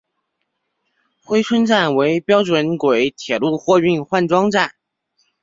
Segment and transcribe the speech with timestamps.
[1.27, 4.73] 珲春站为宽准轨铁路货运换装站。